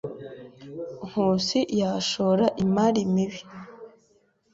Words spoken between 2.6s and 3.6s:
imari mibi.